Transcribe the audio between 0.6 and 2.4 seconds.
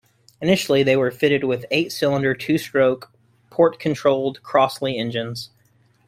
they were fitted with eight-cylinder